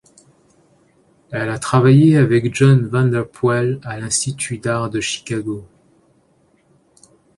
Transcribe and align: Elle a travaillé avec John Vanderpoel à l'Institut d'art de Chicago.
Elle 1.29 1.49
a 1.51 1.59
travaillé 1.59 2.17
avec 2.17 2.55
John 2.55 2.87
Vanderpoel 2.87 3.79
à 3.83 3.99
l'Institut 3.99 4.57
d'art 4.57 4.89
de 4.89 4.99
Chicago. 4.99 5.67